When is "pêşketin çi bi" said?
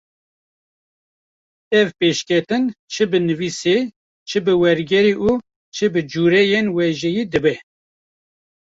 1.99-3.19